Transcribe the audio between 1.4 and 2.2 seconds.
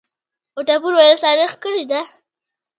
ښکلې ده؟